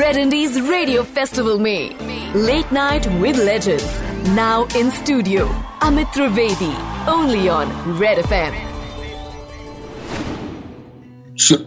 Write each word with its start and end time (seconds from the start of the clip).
Red 0.00 0.16
Indies 0.16 0.56
Radio 0.62 1.04
Festival 1.18 1.58
में 1.58 2.34
Late 2.46 2.72
Night 2.72 3.06
with 3.22 3.38
Legends 3.38 3.86
now 4.36 4.66
in 4.80 4.90
studio 4.90 5.46
Amit 5.80 6.10
Trivedi 6.16 6.68
only 7.08 7.48
on 7.48 7.72
Red 8.00 8.20
FM. 8.24 8.58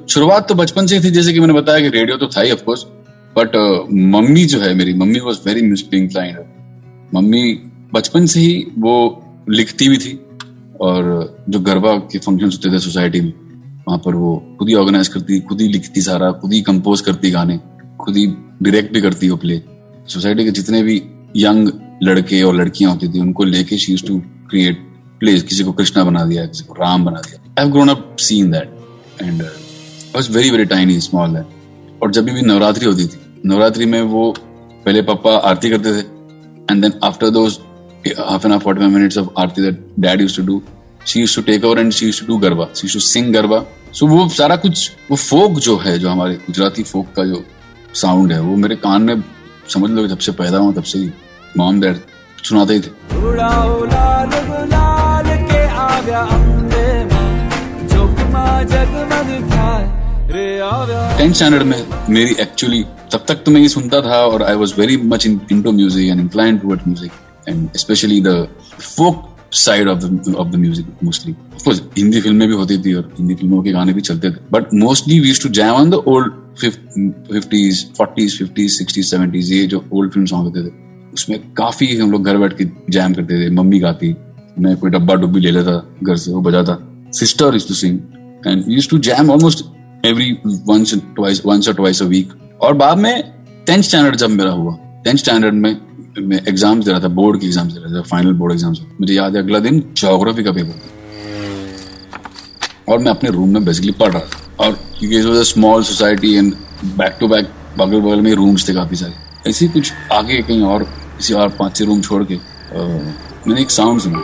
शुरुआत 0.08 0.48
तो 0.50 0.56
बचपन 0.56 0.88
से 0.88 1.00
थी 1.00 1.12
जैसे 1.12 1.34
कि 1.34 1.40
मैंने 1.40 1.54
बताया 1.54 1.80
कि 1.80 1.90
रेडियो 1.98 2.18
तो 2.18 2.28
था 2.36 2.42
ही 2.42 2.52
ऑफकोर्स 2.52 2.84
बट 3.38 3.56
मम्मी 4.16 4.46
जो 4.46 4.60
है 4.62 4.74
मेरी 4.74 4.94
mummy 4.94 5.20
was 5.20 5.40
very 5.48 5.62
music 5.62 5.94
inclined 5.94 6.38
mummy 7.16 7.44
बचपन 7.94 8.26
से 8.26 8.40
ही 8.40 8.54
वो 8.86 8.94
लिखती 9.50 9.90
भी 9.90 9.98
थी 10.06 10.14
और 10.82 11.10
जो 11.50 11.60
गरबा 11.72 11.98
के 12.12 12.20
फ़ंक्शन 12.20 12.46
होते 12.46 12.74
थे 12.74 12.80
सोसाइटी 12.80 13.22
में 13.22 13.34
वहाँ 13.88 14.00
पर 14.06 14.16
वो 14.16 14.36
खुद 14.60 14.70
ही 14.70 14.76
ऑर्गेनाइज 14.76 15.08
करती, 15.08 15.40
खुद 15.40 15.62
ही 15.62 15.68
लिखती 15.68 16.02
सारा, 16.02 16.32
खुद 16.32 16.54
ही 16.54 16.62
कंपोज 16.62 17.02
करती 17.02 17.32
गाने, 17.32 17.60
खुद 18.02 18.18
ही 18.18 18.26
डायरेक्ट 18.64 18.94
भी 18.94 19.02
करती 19.02 19.30
वो 19.30 19.38
प्ले 19.38 19.62
सोसाइटी 20.08 20.44
के 20.46 20.52
जितने 20.52 20.82
भी 20.84 21.02
यंग 21.38 21.70
लड़के 22.04 22.42
और 22.44 22.56
लड़कियाँ 22.56 22.92
होती 22.92 23.08
थी, 23.08 23.20
उनको 23.20 23.44
लेके 23.44 23.78
शी 23.78 23.96
टू 24.08 24.20
क्रिएट 24.50 24.80
प्लेस 25.20 25.44
किसी 25.44 25.64
को 25.64 25.72
कृष्णा 25.74 26.04
बना 26.04 26.24
दिया, 26.26 26.46
किसी 26.46 26.64
को 26.64 26.74
राम 26.74 27.06
बना 27.06 27.22
दिया. 27.22 27.40
I 27.62 27.70
grown 27.72 27.90
up 27.90 28.16
seen 28.20 28.52
that 28.52 29.22
and 29.22 29.42
was 30.16 30.30
very 30.36 30.50
very 30.50 30.66
tiny 30.66 31.00
small 31.02 31.34
that 31.34 32.02
और 32.04 32.12
जब 32.12 32.26
भी 32.26 32.42
नवरात्रि 32.42 32.86
होती 32.86 33.06
थी, 33.06 33.20
नवरात्रि 33.46 33.86
में 33.86 34.02
वो 34.04 34.34
पहले 34.86 35.02
पापा 35.02 35.36
आरती 35.50 35.70
करते 35.70 35.94
थे 35.94 36.06
and 36.72 36.82
then 36.82 37.00
after 37.04 37.30
those 37.30 37.58
half 38.20 38.46
an 38.46 38.52
hour 38.52 38.64
forty 38.64 38.82
five 38.82 38.92
minutes 38.92 39.18
of 39.18 39.30
aarti 39.42 39.62
that 39.62 39.86
dad 40.00 40.22
used 40.22 40.36
to 40.38 40.46
do 40.46 40.62
she 41.08 41.20
used 41.20 41.36
to 41.36 41.42
take 41.42 41.66
over 41.66 41.80
and 41.80 41.92
she 41.92 42.06
used 42.06 42.20
to 42.20 42.28
do 42.28 42.38
garba 42.40 42.68
she 42.76 42.88
to 42.94 43.00
sing 43.02 43.34
garba 43.34 43.64
so 43.94 44.08
वो 44.08 44.28
सारा 44.30 44.56
कुछ 44.56 44.92
वो 45.12 45.18
फोक 45.18 45.60
जो 45.60 45.78
है 45.78 45.98
जो 46.00 46.10
हमारे 46.10 46.34
गुजराती 46.48 46.84
फोक 46.84 47.14
का 47.16 47.24
जो 47.26 47.44
साउंड 47.96 48.32
है 48.34 48.40
वो 48.42 48.56
मेरे 48.56 48.76
कान 48.76 49.02
में 49.02 49.24
समझ 49.70 49.90
लो 49.92 50.08
जब 50.08 50.18
से 50.18 50.32
पैदा 50.42 50.58
हुआ 50.58 50.72
तब 50.72 50.84
से 50.84 51.00
ही 51.00 51.12
मॉम 51.58 51.82
डैड 51.82 52.00
सुनाते 52.44 52.74
ही 52.74 52.80
थे। 52.80 52.90
टेंथ 61.18 61.34
स्टैंडर्ड 61.34 61.64
में 61.64 61.86
मेरी 62.10 62.36
एक्चुअली 62.40 62.84
तब 63.14 63.26
तक 63.28 63.44
तो 63.46 63.52
मैं 63.52 63.62
ये 63.62 63.68
सुनता 63.70 64.02
था 64.02 64.18
और 64.26 64.44
I 64.44 64.56
was 64.56 64.74
very 64.78 64.98
much 65.06 65.28
into 65.62 65.72
music 65.72 66.10
and 66.10 66.20
incline 66.20 66.58
toward 66.58 66.82
music 66.88 67.12
and 67.50 67.70
especially 67.78 68.20
the 68.22 68.48
folk 68.82 69.35
side 69.56 69.88
of 69.88 70.06
of 70.36 70.48
the 70.48 70.56
music 70.56 70.86
mostly 71.04 71.34
of course 71.56 71.82
Hindi 71.98 72.22
फ़िल्में 72.22 72.48
भी 72.48 72.54
होती 72.54 72.78
थी 72.78 72.94
और 72.94 73.14
हिंदी 73.18 73.36
फ़िल्मों 73.36 73.62
के 73.64 73.72
गाने 73.72 73.94
भी 73.94 74.02
चलते 74.04 74.32
थे 74.32 74.50
but 74.52 74.74
mostly 74.76 75.20
we 75.20 75.34
to 75.44 75.50
jam 75.52 75.74
on 75.74 75.90
the 75.90 76.02
old 76.08 76.34
fifties 76.60 77.86
forties 77.98 78.38
fifties 78.38 78.72
sixties 78.72 79.06
seventies 79.06 79.52
ये 79.54 79.66
जो 79.68 79.84
ओल्ड 79.94 80.12
फ़िल्म 80.12 80.26
सॉन्ग 80.26 80.48
होते 80.48 80.64
थे 80.64 80.74
उसमें 81.14 81.40
काफ़ी 81.54 81.96
हम 81.96 82.12
लोग 82.12 82.26
घर 82.26 82.38
बैठ 82.38 82.58
के 82.58 82.66
जैम 82.92 83.14
करते 83.14 83.40
थे 83.40 83.50
मम्मी 83.52 83.80
गाती 83.80 84.16
मैं 84.60 84.76
कोई 84.78 84.92
डब्बा 84.92 85.14
डुब्बी 85.16 85.40
ले 85.40 85.52
लेता 85.52 85.82
घर 86.04 86.16
से 86.18 86.32
वो 86.32 86.42
बजाता 86.42 86.78
sister 87.16 87.56
is 87.56 87.68
to 87.68 87.74
sing 87.76 88.00
and 88.48 88.64
use 88.68 88.90
to 88.90 88.98
jam 89.08 89.30
almost 89.32 89.66
every 90.06 90.32
once 90.68 90.94
twice 91.16 91.42
once 91.46 91.68
और 91.68 91.76
ट्वाइस 91.76 92.02
अ 92.02 92.06
वीक 92.08 92.34
और 92.62 92.74
बाद 92.76 92.98
में 92.98 93.14
टेंथ 93.68 93.84
स्टैंडर्ड 93.84 94.16
जब 94.16 94.30
मेरा 94.32 94.52
हुआ 94.52 94.78
टेंथ 95.06 95.18
स्टैंडर्ड 95.18 95.54
में 95.56 95.76
मैं 96.18 96.42
एग्ज़ाम्स 96.48 96.86
दे 96.86 96.92
रहा 96.92 97.00
था 97.00 97.08
बोर्ड 97.10 97.40
के 97.40 97.46
एग्ज़ाम्स 97.46 97.74
दे 97.74 97.80
रहा 97.80 97.94
था 97.94 98.02
फाइनल 98.04 98.34
बोर्ड 98.34 98.54
एग्ज़ाम्स 98.54 98.80
मुझे 99.02 99.14
याद 99.14 99.36
है, 99.36 99.42
अगला 99.44 99.60
दिन 99.60 99.80
जोग्राफी 99.98 100.44
का 100.44 100.52
पेपर 100.52 100.74
था। 100.74 100.90
और 102.88 103.00
मैं 103.00 103.12
अपने 103.12 103.30
रूम 103.30 103.50
में 103.54 103.66
बेसिकली 103.66 103.92
पढ़ 103.94 104.12
रहा 104.14 104.20
था। 104.22 104.66
और 104.66 104.72
क्योंकि 105.00 105.18
it 105.18 105.26
was 105.26 105.40
a 105.40 105.44
small 105.44 105.84
society 105.84 106.34
and 106.36 106.54
back 106.98 107.18
to 107.20 107.28
back 107.28 107.50
बगल 107.78 108.02
बगल 108.02 108.22
में 108.22 108.34
रूम्स 108.34 108.68
थे 108.70 108.74
काफ़ी 108.74 108.96
सारे। 108.96 109.50
ऐसे 109.50 109.68
कुछ 109.68 109.92
आगे 110.14 110.42
कहीं 110.42 110.62
और, 110.64 110.84
किसी 111.18 111.34
और 111.34 111.50
पाँच 111.60 111.76
छह 111.76 111.86
रूम 111.86 112.02
छोड़ 112.02 112.24
के 112.24 112.36
मैंने 112.76 113.62
एक 113.62 113.72
साउंड 113.72 114.02
सुना। 114.02 114.20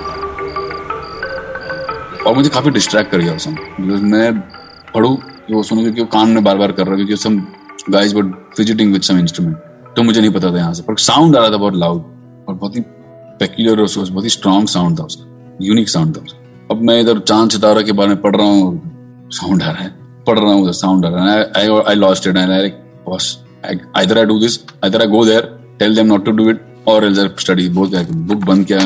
और 2.25 2.35
मुझे 2.35 2.49
काफ़ी 2.49 2.71
डिस्ट्रैक्ट 2.71 3.11
कर 3.11 3.17
गया 3.17 3.33
उस 3.33 3.47
बिकॉज़ 3.47 4.01
मैं 4.03 4.31
पढ़ू 4.93 5.17
वो 5.51 5.63
सुनू, 5.63 5.81
क्योंकि 5.81 6.01
वो 6.01 6.07
कान 6.09 6.29
में 6.29 6.43
बार 6.43 6.57
बार 6.57 6.71
कर 6.71 6.87
रहा 6.87 6.95
क्योंकि 6.95 7.15
some 7.17 7.41
guys 7.89 8.15
were 8.15 8.23
fidgeting 8.57 8.93
with 8.93 9.01
some 9.01 9.19
instrument 9.19 9.70
तो 9.95 10.03
मुझे 10.03 10.21
नहीं 10.21 10.31
पता 10.31 10.51
था 10.51 10.57
यहाँ 10.57 10.73
से। 10.73 10.83
पर 10.83 10.97
साउंड 10.97 11.35
आ 11.35 11.39
रहा 11.39 11.49
था 11.49 11.57
बहुत 11.57 11.75
लाउड 11.75 12.01
और 12.49 12.55
बहुत 12.55 12.75
ही 12.75 12.81
पेक्यूलर 13.39 13.81
और 13.81 13.87
बहुत 14.11 14.23
ही 14.23 14.29
स्ट्रॉन्ग 14.29 14.67
साउंड 14.67 14.99
था 14.99 15.03
उसका 15.03 15.57
यूनिक 15.61 15.89
साउंड 15.89 16.17
था 16.17 16.21
उसका। 16.21 16.39
अब 16.71 16.81
मैं 16.81 16.99
इधर 17.01 17.19
चाँद 17.19 17.49
सितारा 17.49 17.81
के 17.81 17.91
बारे 17.91 18.09
में 18.09 18.21
पढ़ 18.21 18.35
रहा 18.35 18.47
हूँ 18.47 19.29
साउंड 19.31 19.63
आ 19.63 19.71
रहा 19.71 19.83
है। 19.83 19.89
पढ़ 20.27 20.39
रहा 20.39 20.53
हूँ 20.53 20.71
साउंड 20.71 21.05
आ 21.05 21.09
रहा 21.09 21.33
है। 21.33 21.51
I 21.87 21.95
lost 21.95 22.27
it 22.27 22.37
and 22.37 22.51
I 22.51 22.69
boss 23.05 23.37
बंद 28.45 28.65
किया 28.65 28.79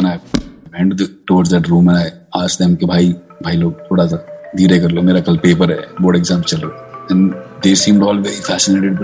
कि 2.75 2.85
भाई 2.85 3.15
भाई 3.43 3.55
लोग, 3.55 3.81
थोड़ा 3.81 4.05
सा 4.07 4.17
धीरे 4.57 4.79
कर 4.79 4.91
लो, 4.91 5.01
मेरा 5.01 5.19
कल 5.19 5.37
पेपर 5.37 5.71
है 5.71 5.77
बोर्ड 6.01 6.17
एग्ज़ाम 6.17 6.41
चल 6.41 6.57
रहा 6.57 7.07
and 7.11 7.33
they 7.63 7.75
seemed 7.75 8.03
all 8.03 8.19
very 8.19 8.35
fascinated 8.35 8.99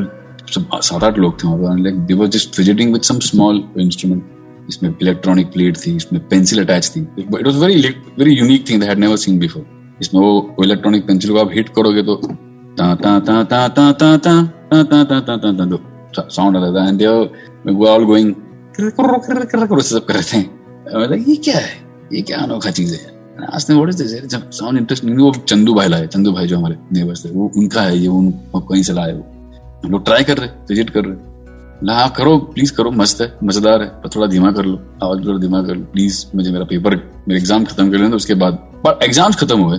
सात 0.51 1.03
आठ 1.03 1.17
लोग 1.17 1.43
थे 1.43 1.47
वहाँ 1.47 1.77
like 1.79 1.99
they 2.05 2.13
was 2.13 2.29
just 2.29 2.59
visiting 2.59 2.93
with 2.93 3.01
some 3.01 3.19
small 3.19 3.63
instrument 3.79 4.23
इसमें 4.69 4.93
इलेक्ट्रॉनिक 5.01 5.51
प्लेट 5.51 5.77
थी 5.77 5.95
इसमें 5.95 6.21
पेंसिल 6.27 6.63
अटैच 6.63 6.91
थी 6.95 7.07
it 7.19 7.47
was 7.47 7.55
very 7.55 7.81
very 8.19 8.33
unique 8.33 8.69
thing 8.69 8.83
had 8.83 8.99
never 8.99 9.17
seen 9.17 9.39
before 9.39 9.65
इसमें 10.01 10.21
वो 10.21 10.63
इलेक्ट्रॉनिक 10.63 11.07
पेंसिल 11.07 11.31
को 11.31 11.39
आप 11.39 11.51
हिट 11.53 11.69
करोगे 11.69 12.03
तो 12.03 12.15
ता 12.77 12.93
ता 12.95 13.19
ता 13.19 13.43
ता 13.43 13.67
ता 13.69 13.91
ता 13.91 14.15
ता 14.17 14.37
ता 14.71 14.83
ता 14.83 15.03
ता 15.03 15.21
ता 15.21 15.51
ता 15.51 15.65
ता 15.65 16.27
साउंड 16.29 16.57
आता 16.57 16.73
था 16.75 16.87
and 16.87 16.99
they 16.99 17.07
were 17.07 17.89
all 17.89 18.05
going 18.05 18.33
सब 18.75 20.05
कर 20.05 20.13
रहे 20.13 20.23
थे 20.33 21.19
ये 21.21 21.35
क्या 21.35 21.57
है 21.57 21.73
ये 22.13 22.21
क्या 22.21 22.37
अनोखा 22.37 22.71
चीज़ 22.71 22.93
है 22.93 23.19
आज 23.47 23.65
what 23.71 23.89
is 23.89 23.97
this 23.97 24.33
sound 24.57 24.77
interesting 24.77 25.19
वो 25.19 25.31
चंदू 25.47 25.73
भाई 25.73 25.87
लाए 25.87 26.07
चंदू 26.07 26.31
भाई 26.31 26.47
जो 26.47 26.57
हमारे 26.57 26.77
नेबर्स 26.93 27.25
थे 27.25 27.29
वो 27.29 27.51
उनका 27.57 27.81
है 27.81 27.97
ये 27.97 28.07
उन 28.09 28.31
कहीं 28.55 28.83
से 28.83 28.93
लाए 28.93 29.13
वो 29.13 29.40
लोग 29.89 30.05
ट्राई 30.05 30.23
कर 30.23 30.37
रहे 30.37 30.49
विज़िट 30.69 30.89
कर 30.89 31.05
रहे 31.05 31.29
ला 31.83 32.07
करो 32.17 32.37
प्लीज़ 32.53 32.73
करो 32.73 32.91
मस्त 32.93 33.21
है 33.21 33.27
मज़ेदार 33.43 33.81
है 33.81 33.87
पर 34.01 34.09
थोड़ा 34.15 34.27
धीमा 34.27 34.51
कर 34.51 34.65
लो 34.65 34.77
आवाज़ 35.03 35.25
थोड़ा 35.25 35.37
धीमा 35.39 35.61
कर 35.63 35.75
लो 35.75 35.83
प्लीज़ 35.93 36.25
मुझे 36.35 36.51
मेरा 36.51 36.65
पेपर 36.65 36.95
मेरे 37.27 37.39
एग्ज़ाम 37.39 37.65
खत्म 37.65 37.91
कर 37.91 37.97
लेना 37.97 38.15
उसके 38.15 38.33
बाद। 38.35 38.53
पर 38.85 38.99
एग्ज़ाम्स 39.03 39.35
खत्म 39.35 39.59
हुए 39.59 39.77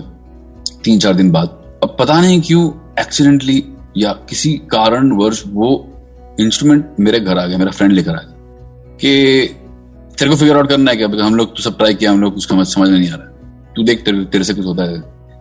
तीन 0.83 0.99
चार 0.99 1.13
दिन 1.13 1.31
बाद। 1.31 1.79
अब 1.83 1.95
पता 1.99 2.19
नहीं 2.21 2.41
क्यों 2.41 2.69
एक्सीडेंटली 2.99 3.63
या 3.97 4.11
किसी 4.29 4.53
कारण 4.71 5.11
वर्ष 5.17 5.43
वो 5.47 5.69
इंस्ट्रूमेंट 6.39 6.95
मेरे 6.99 7.19
घर 7.19 7.37
आ 7.37 7.45
गया 7.45 7.57
मेरा 7.57 7.71
फ्रेंड 7.71 7.93
लेकर 7.93 8.11
आ 8.11 8.21
गया 8.21 8.97
कि 8.97 9.47
तेरे 10.19 10.31
को 10.31 10.35
फिगर 10.37 10.57
आउट 10.57 10.69
करना 10.69 10.91
है 10.91 10.97
क्या? 10.97 11.25
हम 11.25 11.35
लोग 11.35 11.55
तो 11.57 11.63
सब 11.63 11.77
ट्राई 11.77 11.93
किया 11.93 12.11
हम 12.11 12.21
लोग 12.21 12.35
उसका 12.37 12.63
समझ 12.65 12.89
में 12.89 12.97
नहीं 12.97 13.09
आ 13.09 13.15
रहा। 13.15 13.71
तू 13.75 13.83
देख 13.83 14.03
तेरे, 14.05 14.23
तेरे 14.25 14.43
से 14.43 14.53
कुछ 14.53 14.65
होता 14.65 14.83
है। 14.83 14.97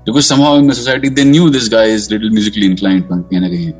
Because 0.06 0.24
somehow 0.24 0.58
in 0.58 0.72
society 0.72 1.08
they 1.10 1.24
knew 1.24 1.48
this 1.50 1.68
guy 1.72 1.94
is 1.94 2.12
little 2.12 2.30
musically 2.30 2.66
inclined 2.66 3.04
कहीं 3.04 3.40
ना 3.40 3.48
कहीं 3.48 3.72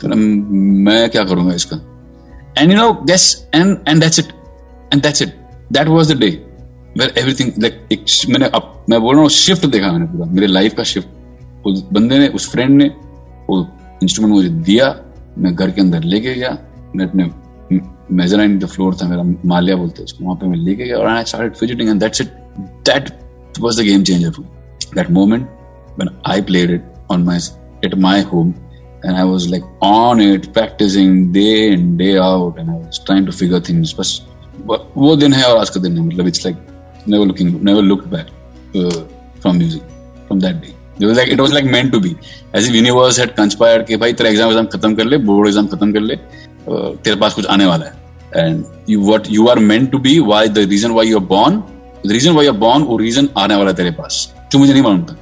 तो 0.00 0.08
मैं 0.08 1.08
क्या 1.10 1.24
करूँगा 1.24 1.54
इसका? 1.54 1.76
And 2.58 2.72
you 2.72 2.76
know 2.76 2.92
guess 3.06 3.24
and 3.54 3.76
and 3.88 4.00
that's 4.00 4.18
it 4.18 4.32
and 4.92 5.02
that's 5.02 5.22
it 5.22 5.34
that 5.72 5.88
was 5.88 6.12
the 6.12 6.16
day 6.18 6.28
where 6.98 7.12
everything 7.18 7.52
like 7.62 8.06
मैंने 8.28 8.46
अब, 8.46 8.84
मैं 8.90 9.00
बोल 9.00 9.14
रहा 9.14 9.22
हूँ 9.22 9.30
शिफ्ट 9.30 9.66
देखा 9.66 9.92
मैंने 9.92 10.06
पूरा। 10.06 10.26
मेरे 10.26 10.46
लाइफ 10.46 10.74
का 10.74 10.82
शिफ्ट 10.82 11.66
उस 11.66 11.82
बंदे 11.92 12.18
ने, 12.18 12.28
उस 12.28 12.50
फ्रेंड 12.52 12.76
ने, 12.76 12.86
वो 13.48 13.66
इंस्ट्रूमेंट 14.02 14.34
मुझे 14.34 14.48
दिया, 14.48 14.94
मैं 15.38 15.54
घर 15.54 15.70
के 15.70 15.80
अंदर 15.80 16.02
लेके 16.02 16.34
गया, 16.34 16.56
मैं 16.96 17.06
अपने 17.08 17.30
मेजराइन 18.12 18.58
द 18.58 18.66
फ्लोर 18.66 18.94
था, 18.94 19.08
मेरा 19.08 19.22
मालिया 19.46 19.76
बोलते 19.76 19.98
हैं 19.98 20.04
उसको, 20.04 20.24
वहाँ 20.24 20.36
पे 20.36 20.46
मैं 20.46 20.56
लेके 20.56 20.84
गया, 20.84 20.96
और 20.96 21.06
I 21.08 21.24
started 21.24 21.54
fidgeting 21.56 21.90
and 21.90 22.00
that's 22.00 22.20
it 22.20 22.26
that 22.88 23.12
the 23.56 23.84
game 23.84 24.04
changer 24.04 24.30
for 24.32 24.42
me. 24.42 24.48
That 24.96 25.10
moment 25.10 25.48
when 25.96 26.08
I 26.24 26.40
played 26.40 26.70
it 26.70 26.82
on 27.08 27.24
my, 27.24 27.38
at 27.84 27.96
my 27.96 28.20
home 28.20 28.54
and 29.04 29.16
I 29.16 29.24
was 29.24 29.48
like 29.48 29.64
on 29.82 30.20
it, 30.20 30.52
practicing 30.52 31.32
day 31.32 31.72
in, 31.72 31.96
day 31.96 32.18
out, 32.18 32.58
and 32.58 32.70
I 32.70 32.76
was 32.76 33.00
trying 33.00 33.26
to 33.26 33.32
figure 33.32 33.60
things. 33.60 33.92
But 33.94 34.80
वो 34.96 35.16
दिन 35.16 35.32
है 35.32 35.44
और 35.44 35.58
आज 35.60 35.70
का 35.70 35.80
दिन 35.80 35.98
है 35.98 36.04
मतलब 36.04 36.28
it's 36.28 36.44
like 36.44 36.56
never 37.06 37.26
looking 37.26 37.50
never 37.64 37.82
looked 37.82 38.08
back 38.10 38.28
uh, 38.74 39.02
from 39.42 39.58
music 39.58 39.82
from 40.28 40.40
that 40.40 40.62
day. 40.62 40.74
It 41.00 41.06
was 41.06 41.18
like 41.18 41.28
it 41.28 41.40
was 41.40 41.52
like 41.52 41.66
meant 41.66 41.92
to 41.92 42.00
be. 42.00 42.16
As 42.52 42.68
if 42.68 42.74
universe 42.74 43.20
had 43.22 43.36
conspired 43.36 43.86
कि 43.86 43.96
भाई 43.96 44.12
तेरा 44.12 44.30
एग्ज़ाम 44.30 44.50
एग्ज़ाम 44.50 44.66
खत्म 44.76 44.94
कर 44.94 45.04
ले 45.04 45.18
बोर्ड 45.28 45.48
एग्ज़ाम 45.48 45.66
खत्म 45.66 45.92
कर 45.92 46.00
ले 46.00 46.16
तेरे 46.66 47.16
पास 47.20 47.34
कुछ 47.34 47.46
आने 47.56 47.66
वाला 47.66 47.86
है 47.86 48.02
and 48.42 48.90
you 48.92 49.00
what 49.08 49.30
you 49.30 49.48
are 49.48 49.60
meant 49.66 49.92
to 49.92 49.98
be 50.04 50.12
why 50.28 50.42
the 50.54 50.66
reason 50.68 50.94
why 50.94 51.08
you're 51.10 51.28
born 51.34 51.62
reason 52.06 52.32
why 52.32 52.46
are 52.46 52.52
born 52.52 52.82
वो 52.84 52.96
रीजन 52.98 53.28
आने 53.38 53.54
वाला 53.56 53.72
तेरे 53.72 53.90
पास 53.98 54.16
जो 54.52 54.58
मुझे 54.58 54.72
नहीं 54.72 54.82
मालूम 54.82 55.02
था 55.04 55.16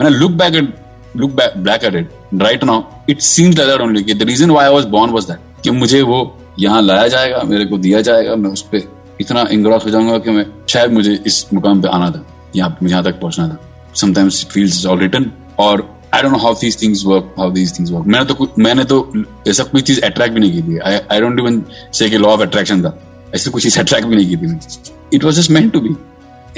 मैंने 0.00 0.16
look 0.16 0.32
back 0.40 0.54
at 0.54 0.74
look 1.16 1.30
back 1.36 1.56
black 1.62 1.84
at 1.84 1.94
it 1.94 2.10
right 2.34 2.64
now 2.64 2.82
it 3.08 3.18
like 3.40 3.54
that 3.56 3.80
only 3.80 4.14
the 4.14 4.22
reason 4.22 4.56
I 4.56 4.72
was 4.72 4.84
born 4.88 5.12
was 5.12 5.24
that 5.24 5.62
कि 5.64 5.70
मुझे 5.70 6.02
वो 6.02 6.18
यहाँ 6.58 6.80
लाया 6.82 7.06
जाएगा, 7.08 7.42
मेरे 7.42 7.64
को 7.64 7.78
दिया 7.78 8.00
जाएगा, 8.00 8.34
मैं 8.36 8.50
उस 8.50 8.62
पर 8.62 8.82
इतना 9.20 9.46
इंग्रॉस 9.52 9.84
हो 9.84 9.90
जाऊँगा 9.90 10.18
कि 10.18 10.30
मैं 10.30 10.44
शायद 10.68 10.92
मुझे 10.92 11.18
इस 11.26 11.44
मुकाम 11.54 11.82
पे 11.82 11.88
आना 11.88 12.10
था, 12.10 12.24
यहाँ 12.56 12.76
यहाँ 12.82 13.02
तक 13.04 13.20
पहुँचना 13.20 13.48
था। 13.48 13.92
Sometimes 13.94 14.42
it 14.42 14.52
feels 14.52 14.84
all 14.86 14.98
written 14.98 15.30
और 15.58 15.88
I 16.14 16.22
don't 16.22 16.32
know 16.32 16.38
how 16.38 16.54
these 16.60 16.80
things 16.82 17.04
work 17.06 17.34
how 17.38 17.50
these 17.50 17.78
things 17.78 17.92
work 17.92 18.06
मैंने 18.06 18.24
तो 18.24 18.48
मैंने 18.58 18.84
तो 18.84 19.24
ऐसा 19.48 19.64
कोई 19.64 19.82
चीज़ 19.82 20.00
अट्रैक्ट 20.00 20.34
भी 20.34 20.40
नहीं 20.40 20.52
की 20.52 20.62
थी। 20.62 20.78
आई 20.78 20.98
आई 21.12 21.20
डोंट 21.20 21.40
इवन 21.40 21.62
से 21.92 22.10
कि 22.10 22.18
लॉ 22.18 22.28
ऑफ़ 22.28 22.42
अट्रैक्शन 22.42 22.82
था। 22.82 22.98
ऐसी 23.34 23.50
कोई 23.50 23.62
चीज़ 23.62 23.78
अट्रैक्ट 23.80 24.06
भी 24.06 24.16
नहीं 24.16 24.26
की 24.26 24.36
थी 24.36 25.16
it 25.16 25.24
was 25.24 25.34
just 25.34 25.50
meant 25.50 25.72
to 25.72 25.80
be 25.80 25.94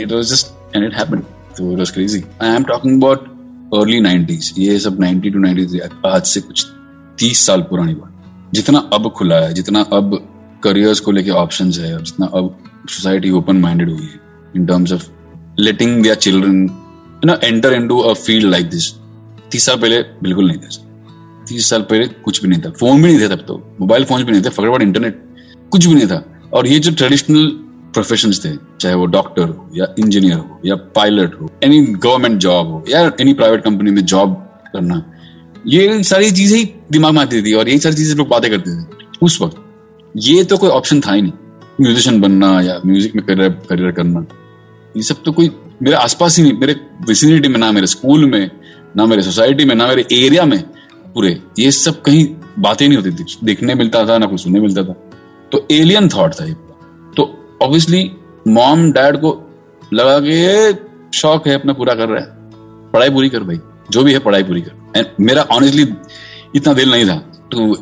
it 0.03 0.13
was 0.13 0.25
just 0.33 0.77
and 0.77 0.85
it 0.85 0.99
happened 0.99 1.23
तो 1.57 1.73
it 1.73 1.79
was 1.79 1.91
crazy 1.91 2.25
I 2.43 2.55
am 2.57 2.65
talking 2.65 3.03
about 3.03 3.32
early 3.75 4.01
90s 4.01 4.59
ये 4.59 4.79
सब 4.79 4.99
90 4.99 5.33
टू 5.33 5.39
93 5.39 5.81
आज 6.07 6.23
से 6.23 6.41
कुछ 6.41 6.67
30 7.19 7.47
साल 7.47 7.61
पुरानी 7.61 7.95
बात। 7.95 8.09
जितना 8.55 8.79
अब 8.93 9.11
खुला 9.11 9.37
है, 9.37 9.55
जितना 9.55 9.81
अब 9.81 10.29
करियर्स 10.65 11.01
को 11.01 11.13
लेके 11.13 11.31
ऑप्शंस 11.31 11.79
है 11.79 12.05
जितना 12.05 12.27
अब 12.27 12.59
सोसाइटी 12.89 13.31
ओपन 13.31 13.57
माइंडेड 13.57 13.91
हुई 13.91 14.03
है 14.03 14.21
in 14.57 14.67
terms 14.67 14.93
of 14.93 15.09
letting 15.59 16.03
their 16.03 16.15
children 16.15 16.63
you 16.63 17.27
know 17.27 17.35
enter 17.45 17.73
into 17.73 17.99
a 17.99 18.13
field 18.15 18.51
like 18.51 18.67
this 18.67 18.93
तीस 19.53 19.67
साल 19.67 19.77
पहले 19.77 20.03
बिल्कुल 20.03 20.47
नहीं 20.47 20.59
था। 20.59 20.69
तीस 21.49 21.71
साल 21.71 21.83
पहले 21.83 22.07
कुछ 22.07 22.43
भी 22.43 22.49
नहीं 22.49 22.63
था। 22.63 22.71
फ़ोन 22.71 23.03
भी 23.03 23.09
नहीं 23.09 23.21
थे 23.21 23.29
तब 23.29 23.45
तो। 23.49 23.77
मोबाइल 23.81 24.05
फ़ोन 24.05 24.25
भी 24.25 24.33
नहीं 24.33 24.43
थे 24.43 24.49
फकड़वाट 24.49 24.83
इंटरनेट 24.83 25.25
कुछ 25.71 25.87
भी 25.87 25.95
नहीं 25.95 26.07
था। 26.07 26.25
और 26.53 26.67
ये 26.67 26.79
जो 26.79 26.91
ट्रेडिशनल 26.91 27.47
प्रोफेशन 27.95 28.33
थे, 28.35 28.57
चाहे 28.81 28.95
वो 28.95 29.07
डॉक्टर 29.09 29.49
हो 29.49 29.69
या 29.75 29.87
इंजीनियर 29.99 30.37
हो 30.37 30.61
या 30.65 30.75
पायलट 30.95 31.35
हो 31.41 31.51
एनी 31.65 31.81
गवर्नमेंट 31.81 32.39
जॉब 32.41 32.69
हो 32.69 32.85
या 32.89 33.01
एनी 33.21 33.35
प्राइवेट 33.35 33.65
कंपनी 33.65 33.91
में 33.91 34.05
जॉब 34.05 34.35
करना, 34.73 35.03
ये 35.67 36.03
सारी 36.05 36.31
चीज़ें 36.31 36.59
ही 36.59 36.65
दिमाग 36.93 37.15
में 37.15 37.21
आती 37.21 37.43
थी 37.43 37.53
और 37.55 37.69
यही 37.69 37.79
सारी 37.79 37.95
चीज़ें 37.95 38.17
लोग 38.17 38.29
बातें 38.29 38.51
करते 38.51 38.71
थे 38.73 39.17
उस 39.23 39.41
वक्त। 39.43 39.57
ये 40.15 40.45
तो 40.45 40.57
कोई 40.57 40.71
ऑप्शन 40.71 41.01
था 41.01 41.13
ही 41.13 41.23
नहीं 41.23 41.33
म्यूजिशियन 41.81 42.21
बनना 42.21 42.61
या 42.61 42.81
म्यूज़िक 42.87 43.15
में 43.17 43.25
करियर 43.27 43.51
करियर 43.69 43.91
करना। 43.93 44.27
ये 44.95 45.03
सब 45.03 45.23
तो 45.25 45.33
कोई 45.33 45.51
मेरे 45.83 45.97
आसपास 45.97 46.37
ही 46.39 46.43
नहीं, 46.43 46.53
मेरे 46.53 46.77
विसिनिटी 47.09 47.49
में, 47.49 47.59
ना 47.59 47.71
मेरे 47.73 47.87
स्कूल 47.87 48.25
में, 48.31 48.51
ना 48.97 49.07
मेरे 49.07 49.23
सोसाइटी 49.23 49.65
में, 49.65 49.75
ना 49.75 49.87
मेरे 49.87 50.07
एरिया 50.13 50.45
में 50.45 50.61
पूरे। 51.15 51.31
ये 51.59 51.71
सब 51.73 52.03
कहीं 52.03 52.27
बातें 52.59 52.87
नहीं 52.89 52.97
होती 52.97 53.11
थी, 53.13 53.25
देखने 53.45 53.75
मिलता 53.75 54.05
था, 54.07 54.19
ना 54.19 54.27
कुछ 54.27 54.43
सुनने 54.43 54.61
मिलता 54.61 54.83
था। 54.83 54.93
तो 55.53 55.67
एलियन 55.71 56.09
थॉट 56.09 56.35
था 56.35 56.45
ये। 56.45 56.55
ऑब्वियसली 57.63 58.11
मॉम 58.49 58.91
डैड 58.93 59.17
को 59.17 59.31
लगा 59.95 60.19
कि 60.21 61.19
शौक 61.19 61.47
है, 61.49 61.55
अपना 61.55 61.73
पूरा 61.73 61.95
कर 61.95 62.09
रहा 62.09 62.21
है। 62.21 62.91
पढ़ाई 62.93 63.11
पूरी 63.11 63.29
कर 63.29 63.43
भाई, 63.43 63.59
जो 63.91 64.03
भी 64.05 64.13
है 64.13 64.19
पढ़ाई 64.19 64.43
पूरी 64.43 64.61
कर। 64.61 64.99
एंड 64.99 65.07
मेरा 65.21 65.43
ऑनेस्टली 65.51 65.87
इतना 66.57 66.73
दिल 66.75 66.91
नहीं 66.91 67.07
था 67.07 67.17
to 67.53 67.77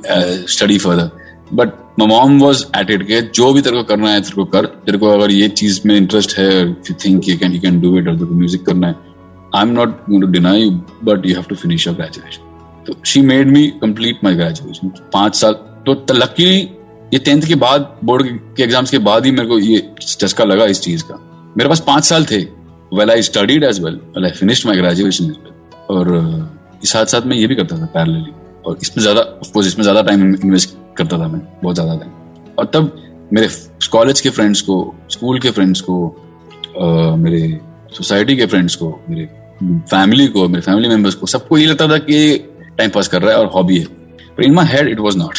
study 0.48 0.78
further 0.78 1.10
but 1.52 1.72
mom 2.00 2.38
was 2.40 2.64
at 2.78 2.90
it 2.90 3.02
के 3.06 3.20
जो 3.34 3.52
भी 3.52 3.62
तेरे 3.62 3.76
को 3.76 3.82
करना 3.84 4.10
है, 4.10 4.20
तेरे 4.20 4.34
को 4.34 4.44
कर। 4.44 4.66
तेरे 4.66 4.98
को 4.98 5.08
अगर 5.10 5.30
ये 5.30 5.48
चीज़ 5.50 5.80
में 5.86 5.96
इंटरेस्ट 5.96 6.36
है 6.38 6.50
you 6.60 6.94
think 7.04 7.28
you 7.28 7.36
can 7.38 7.52
you 7.52 7.60
can 7.60 7.80
do 7.80 7.96
it 7.98 8.08
और 8.08 8.14
तेरे 8.14 8.34
म्यूज़िक 8.34 8.64
करना 8.66 8.86
है 8.86 8.94
I 9.56 9.62
am 9.62 9.72
not 9.72 9.96
going 10.08 10.22
to 10.22 10.28
deny 10.28 10.60
you 10.62 10.70
but 11.04 11.26
you 11.26 11.34
have 11.34 11.44
to 11.48 11.54
finish 11.54 11.86
your 11.86 11.96
graduation 11.96 12.84
तो 12.86 12.94
she 13.04 13.20
made 13.22 13.50
me 13.52 13.66
complete 13.80 14.24
my 14.24 14.34
graduation 14.34 14.92
पाँच 15.12 15.34
साल 15.36 15.52
तो 15.86 16.14
लकीली 16.14 16.60
ये 17.12 17.18
टेंथ 17.18 17.42
के 17.42 17.54
बाद 17.56 17.96
बोर्ड 18.04 18.26
के 18.56 18.62
एग्ज़ाम्स 18.62 18.90
के 18.90 18.98
बाद 19.00 19.24
ही 19.24 19.30
मेरे 19.30 19.48
को 19.48 19.58
ये 19.58 19.82
चस्का 20.00 20.44
लगा 20.44 20.64
इस 20.66 20.80
चीज़ 20.80 21.02
का। 21.04 21.14
मेरे 21.58 21.68
पास 21.68 21.80
पाँच 21.86 22.04
साल 22.04 22.24
थे। 22.24 22.38
Well 22.92 23.10
I 23.10 23.22
studied 23.22 23.64
as 23.64 23.80
well 23.84 24.00
well 24.16 24.24
I 24.24 24.30
finished 24.30 24.66
my 24.66 24.76
graduation 24.76 25.34
और 25.90 26.08
साथ 26.84 27.06
साथ 27.06 27.26
में 27.26 27.36
ये 27.36 27.46
भी 27.46 27.54
करता 27.54 27.80
था 27.80 27.86
पैरेलली 27.94 28.32
और 28.66 28.78
इसमें 28.82 29.02
ज़्यादा 29.02 29.20
ऑफकोर्स 29.20 29.66
इसमें 29.66 29.82
ज़्यादा 29.82 30.02
टाइम 30.02 30.34
इन्वेस्ट 30.34 30.76
करता 30.96 31.18
था 31.18 31.28
मैं 31.28 31.40
बहुत 31.62 31.74
ज़्यादा 31.74 31.96
टाइम 31.96 32.10
और 32.58 32.70
तब 32.74 32.92
मेरे 33.32 33.48
कॉलेज 33.92 34.20
के 34.20 34.30
फ्रेंड्स 34.30 34.60
को 34.60 34.76
स्कूल 35.10 35.38
के 35.40 35.50
फ्रेंड्स 35.50 35.80
को 35.80 36.06
आ, 36.80 37.16
मेरे 37.16 37.60
सोसाइटी 37.92 38.36
के 38.36 38.46
फ्रेंड्स 38.46 38.74
को 38.74 38.88
मेरे 39.08 39.28
फैमिली 39.62 40.26
को 40.26 40.46
मेरे 40.48 40.60
फैमिली 40.62 40.88
मेंबर्स 40.88 41.14
को 41.14 41.26
सबको 41.26 41.58
ये 41.58 41.66
लगता 41.66 41.88
था 41.88 41.98
कि 41.98 42.36
टाइम 42.78 42.90
पास 42.90 43.08
कर 43.08 43.22
रहा 43.22 43.34
है 43.34 43.40
और 43.40 43.46
हॉबी 43.54 43.78
है। 43.78 43.84
पर 44.36 44.42
in 44.42 44.54
my 44.54 44.66
head 44.66 44.88
it 44.88 45.00
was 45.00 45.18
not 45.18 45.38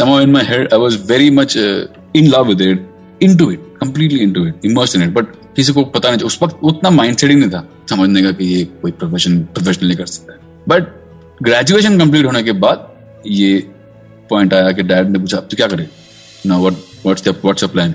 in 0.00 0.30
my 0.30 0.44
head 0.44 0.72
I 0.72 0.78
was 0.78 0.98
very 1.06 1.30
much 1.30 1.56
in 1.56 2.26
love 2.26 2.48
with 2.48 2.60
it 2.60 2.88
into 3.36 3.50
it 3.50 3.60
completely 3.80 4.18
into 4.32 4.46
it 4.46 4.64
immerse 4.64 4.96
in 4.96 5.02
it 5.02 5.10
but 5.10 5.26
किसी 5.56 5.72
को 5.72 5.84
पता 5.84 6.10
नहीं 6.10 6.26
उस 6.26 6.38
वक्त 6.42 6.58
उतना 6.62 6.90
माइंड 6.90 7.16
सेट 7.16 7.30
ही 7.30 7.36
नहीं 7.36 7.50
था, 7.50 7.68
समझने 7.90 8.22
का 8.22 8.30
कि 8.32 8.44
ये 8.44 8.64
कोई 8.82 8.90
प्रोफेशन 8.92 9.38
प्रोफेशनली 9.54 9.94
कर 9.94 10.06
सकता 10.06 10.32
है। 10.32 10.38
बट 10.68 10.82
ग्रेजुएशन 11.42 11.98
कंप्लीट 11.98 12.26
होने 12.26 12.42
के 12.42 12.52
बाद 12.64 12.88
ये 13.26 13.58
पॉइंट 14.30 14.54
आया 14.54 14.70
कि 14.72 14.82
डैड 14.82 15.10
ने 15.10 15.18
पूछा 15.18 15.38
तो 15.38 15.56
क्या 15.56 15.66
करे? 15.68 15.86
ना 16.46 16.58
what 16.58 16.72
what's 17.04 17.28
what's 17.28 17.64
plan 17.64 17.94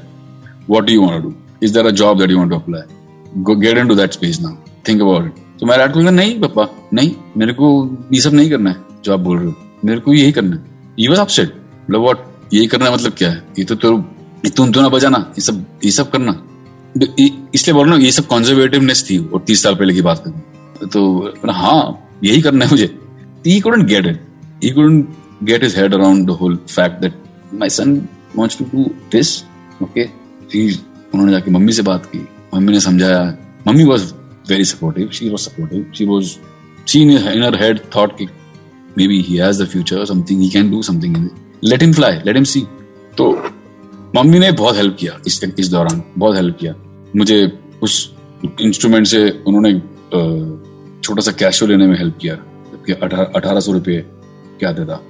what 0.69 0.83
do 0.83 0.93
you 0.93 1.01
want 1.01 1.23
to 1.23 1.29
do 1.29 1.35
is 1.63 1.73
there 1.73 1.85
a 1.85 1.91
job 1.91 2.19
that 2.19 2.31
you 2.31 2.37
want 2.37 2.49
to 2.51 2.57
apply 2.57 3.41
go 3.43 3.55
get 3.55 3.77
into 3.77 3.95
that 3.95 4.13
space 4.13 4.41
now 4.41 4.55
think 4.87 5.01
about 5.01 5.25
it 5.25 5.59
तो 5.59 5.65
मेरा 5.65 5.85
डैड 5.85 5.93
को 5.93 6.09
नहीं 6.11 6.39
पापा, 6.41 6.67
नहीं, 6.93 7.11
मेरे 7.37 7.53
को 7.53 7.67
ये 8.13 8.19
सब 8.21 8.33
नहीं 8.33 8.49
करना 8.49 8.69
है, 8.69 8.75
जो 9.05 9.13
आप 9.13 9.19
बोल 9.19 9.37
रहे 9.37 9.47
हो। 9.47 9.55
मेरे 9.85 9.99
को 9.99 10.13
यही 10.13 10.31
करना 10.31 10.55
है. 10.55 10.63
ये 10.99 11.07
वाज 11.07 11.19
अपसेट 11.19 11.55
मतलब 11.89 12.01
व्हाट 12.01 12.53
यही 12.53 12.67
करना 12.67 12.91
मतलब 12.91 13.13
क्या 13.17 13.29
है? 13.29 13.43
ये 13.59 13.65
तो 13.65 13.75
तो 13.75 13.97
तुम 14.55 14.71
तो 14.71 14.81
ना 14.81 14.89
बजाना, 14.89 15.17
ये 15.37 15.41
सब 15.41 15.65
ये 15.85 15.91
सब 15.91 16.11
करना। 16.11 16.31
इसलिए 17.53 17.73
बोल 17.73 17.85
रहा 17.85 17.95
हूँ, 17.95 18.03
ये 18.03 18.11
सब 18.11 18.27
कॉन्जर्वेटिवनेस 18.27 19.09
थी, 19.09 19.17
और 19.17 19.43
तीस 19.47 19.63
साल 19.63 19.75
पहले 19.75 19.93
की 19.93 20.01
बात 20.01 20.23
करूँ 20.25 20.87
तो 20.89 21.51
हाँ 21.51 22.19
यही 22.23 22.41
करना 22.41 22.65
है 22.65 22.71
मुझे। 22.71 22.87
He 23.45 23.55
couldn't 23.61 23.87
get 23.89 24.05
it. 24.05 24.17
He 24.63 24.69
couldn't 24.75 25.03
get 25.49 25.63
his 25.63 25.75
head 25.79 25.93
around 25.97 26.29
the 26.29 26.35
whole 26.39 26.55
fact 26.67 27.01
that 27.01 27.13
my 27.53 27.69
son 27.69 27.91
wants 28.35 28.57
to 28.57 28.65
do 28.71 28.85
this. 29.11 29.33
Okay. 29.83 30.07
उन्होंने 30.53 31.31
जाके 31.31 31.51
मम्मी 31.51 31.73
से 31.73 31.81
बात 31.81 32.05
की। 32.05 32.19
मम्मी 32.53 32.73
ने 32.73 32.79
समझाया। 32.79 33.23
Mummy 33.67 33.83
was 33.83 34.03
very 34.49 34.65
supportive 34.65 35.09
she 35.13 35.29
was 35.29 35.41
supportive 35.41 35.91
she 35.97 36.05
was 36.05 36.35
she 36.87 37.01
in 37.01 37.43
her 37.43 37.61
head 37.63 37.79
thought 37.95 38.17
कि 38.17 38.27
maybe 39.07 39.21
he 39.21 39.35
has 39.37 39.63
the 39.63 39.67
future 39.67 40.05
something 40.05 40.41
he 40.41 40.49
can 40.49 40.71
do 40.71 40.81
something 40.83 41.17
in 41.17 41.29
let 41.63 41.81
him 41.81 41.93
fly 41.93 42.19
let 42.25 42.35
him 42.35 42.43
see 42.43 42.61
तो 43.17 43.31
mummy 44.15 44.39
ने 44.39 44.51
बहुत 44.53 44.75
help 44.75 44.95
किया 44.99 45.19
इस 45.27 45.43
इस 45.59 45.69
दौरान, 45.69 46.03
बहुत 46.17 46.35
help 46.35 46.57
किया। 46.59 46.73
मुझे 47.15 47.51
उस 47.83 48.13
इंस्ट्रूमेंट 48.61 49.07
से 49.07 49.29
उन्होंने 49.47 49.73
छोटा 51.03 51.21
सा 51.21 51.31
कैशो 51.31 51.65
लेने 51.67 51.87
में 51.87 51.97
हेल्प 51.97 52.17
किया। 52.21 52.35
अठारह 53.35 53.59
सौ 53.59 53.71
रुपये 53.71 53.99
क्या 54.59 54.73
था 54.73 55.01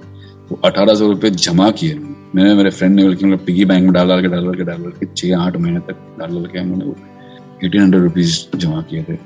वो 0.50 0.60
अठारह 0.64 0.94
सौ 0.94 1.06
रुपये 1.06 1.30
जमा 1.30 1.70
किए 1.70 1.94
मैंने, 2.34 2.54
मेरे 2.54 2.70
फ्रेंड 2.70 2.94
ने 2.94 3.04
बल्कि 3.04 3.26
मतलब 3.26 3.44
पिगी 3.46 3.64
बैंक 3.64 3.84
में 3.84 3.92
डाल 3.92 4.08
डाल 4.08 4.22
के 4.22 4.28
डाल 4.28 4.54
के, 4.54 4.64
डाल 4.64 4.78
डाल 4.78 4.90
के 4.92 5.06
छः 5.16 5.36
आठ 5.36 5.56
महीने 5.56 5.80
तक 5.80 6.16
डाल 6.18 6.30
डाल 6.30 6.46
के 6.46 6.58
हमने 6.58 7.66
एटीन 7.66 7.82
हंड्रेड 7.82 8.02
रुपीज़ 8.02 8.38
जमा 8.56 8.82
किए 8.82 9.02
थे। 9.02 9.16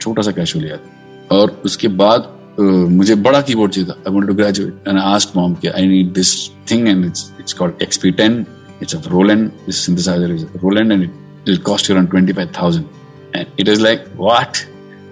छोटा 0.00 0.22
सा 0.22 0.32
कैशो 0.32 0.58
लिया 0.60 0.76
था। 0.76 1.36
और 1.36 1.62
उसके 1.64 1.88
बाद 2.00 2.37
मुझे 2.59 3.15
बड़ा 3.27 3.41
कीबोर्ड 3.41 3.71
चाहिए 3.71 3.89
था 3.89 3.95
I 4.07 4.13
wanted 4.13 4.29
to 4.29 4.35
graduate 4.41 4.87
and 4.87 4.99
asked 4.99 5.37
mom 5.37 5.55
कि 5.61 5.67
I 5.67 5.87
need 5.87 6.11
this 6.13 6.33
thing 6.71 6.87
and 6.87 7.05
it's 7.05 7.31
it's 7.39 7.53
called 7.61 7.83
XP10 7.89 8.43
it's 8.83 8.95
a 8.97 8.99
Roland 9.11 9.65
this 9.65 9.77
synthesizer 9.81 10.29
is 10.35 10.41
Roland 10.61 10.93
and 10.93 11.03
it 11.03 11.49
will 11.49 11.59
cost 11.67 11.89
you 11.89 11.95
around 11.95 12.09
25000 12.13 12.87
and 13.39 13.61
it 13.63 13.69
is 13.73 13.83
like 13.83 14.07
what 14.23 14.59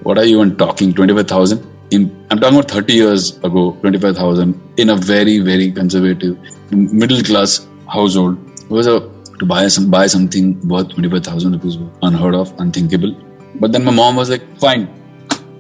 what 0.07 0.21
are 0.23 0.25
you 0.29 0.39
even 0.39 0.51
talking 0.63 0.91
25000 0.97 1.69
in 1.91 2.03
I'm 2.31 2.39
talking 2.39 2.57
about 2.57 2.71
30 2.71 2.93
years 2.93 3.38
ago, 3.39 3.77
25,000 3.81 4.59
in 4.77 4.89
a 4.89 4.95
very, 4.95 5.39
very 5.39 5.71
conservative 5.71 6.38
middle 6.71 7.21
class 7.21 7.67
household. 7.88 8.38
It 8.61 8.69
was 8.69 8.88
a 8.88 9.00
to 9.39 9.45
buy 9.45 9.67
some 9.67 9.89
buy 9.91 10.07
something 10.07 10.45
worth 10.67 10.93
25,000 10.93 11.51
rupees 11.53 11.77
unheard 12.01 12.35
of, 12.35 12.53
unthinkable. 12.59 13.13
But 13.55 13.73
then 13.73 13.83
my 13.83 13.91
mom 13.91 14.15
was 14.15 14.29
like, 14.29 14.45
"Fine, 14.59 14.88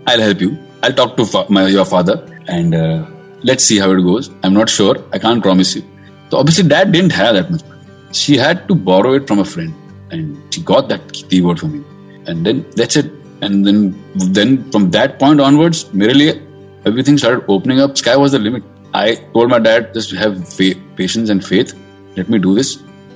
I'll 0.07 0.23
help 0.27 0.45
you. 0.45 0.51
I'll 0.83 0.97
talk 1.01 1.15
to 1.17 1.25
fa- 1.25 1.45
my 1.49 1.67
your 1.67 1.85
father 1.85 2.17
and 2.47 2.75
uh, 2.75 3.05
let's 3.43 3.63
see 3.63 3.79
how 3.79 3.91
it 3.91 4.01
goes. 4.09 4.29
I'm 4.43 4.53
not 4.53 4.69
sure. 4.69 4.95
I 5.13 5.19
can't 5.19 5.43
promise 5.49 5.75
you." 5.75 5.83
So 6.29 6.37
obviously, 6.43 6.67
dad 6.75 6.91
didn't 6.97 7.17
have 7.21 7.33
that 7.39 7.51
much 7.55 7.65
money. 7.71 7.81
She 8.23 8.37
had 8.37 8.67
to 8.67 8.75
borrow 8.91 9.13
it 9.21 9.27
from 9.31 9.39
a 9.39 9.47
friend, 9.55 9.73
and 10.11 10.53
she 10.53 10.61
got 10.73 10.93
that 10.93 11.11
keyboard 11.13 11.65
for 11.65 11.73
me. 11.73 11.83
And 12.27 12.45
then 12.45 12.65
that's 12.81 13.01
it 13.03 13.11
and 13.41 13.65
then 13.65 13.79
then 14.37 14.49
from 14.71 14.89
that 14.95 15.17
point 15.21 15.41
onwards 15.47 15.79
mere 16.01 16.15
liye 16.19 16.33
everything 16.89 17.17
started 17.21 17.51
opening 17.55 17.79
up 17.85 17.97
sky 18.01 18.15
was 18.23 18.35
the 18.35 18.41
limit 18.47 18.63
i 19.03 19.07
told 19.35 19.49
my 19.53 19.59
dad 19.67 19.93
just 19.93 20.11
have 20.23 20.35
faith, 20.57 20.77
patience 20.95 21.29
and 21.29 21.45
faith 21.51 21.73
let 22.17 22.29
me 22.29 22.39
do 22.45 22.53
this 22.59 22.69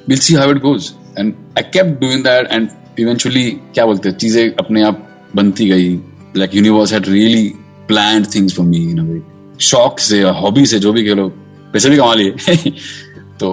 we'll 0.07 0.23
see 0.27 0.35
how 0.41 0.49
it 0.55 0.61
goes 0.61 0.95
and 1.17 1.35
i 1.57 1.63
kept 1.75 1.99
doing 2.05 2.23
that 2.29 2.51
and 2.57 2.73
eventually 3.03 3.45
क्या 3.75 3.85
बोलते 3.85 4.09
हैं 4.09 4.17
चीजें 4.17 4.43
अपने 4.63 4.83
आप 4.89 5.01
बनती 5.35 5.65
गई 5.69 5.89
like 6.34 6.54
universe 6.54 6.90
had 6.90 7.06
really 7.08 7.56
planned 7.88 8.26
things 8.26 8.52
for 8.52 8.62
me 8.62 8.82
in 8.90 8.98
a 8.98 9.04
way 9.04 9.20
शौक 9.68 9.98
से 10.00 10.20
हॉबी 10.40 10.64
से 10.66 10.78
जो 10.78 10.92
भी 10.92 11.04
कह 11.04 11.14
लो 11.14 11.28
पैसे 11.72 11.90
भी 11.90 11.96
कमा 11.96 12.14
लिए 12.14 12.70
तो 13.40 13.50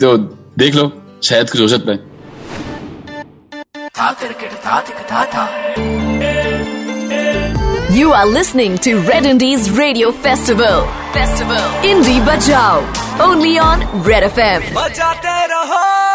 तो 0.00 0.16
देख 0.58 0.74
लो 0.74 0.90
शायद 1.24 1.50
कुछ 1.50 1.60
हो 1.60 1.68
सकता 1.68 1.92
है 1.92 2.10
You 7.94 8.12
are 8.18 8.26
listening 8.26 8.78
to 8.78 8.94
Red 9.08 9.26
Indies 9.26 9.70
Radio 9.70 10.12
Festival. 10.12 10.86
Festival. 11.12 11.60
Indie 11.90 12.20
Bajao. 12.30 12.80
Only 13.20 13.58
on 13.58 13.84
Red 14.02 14.30
FM. 14.32 16.11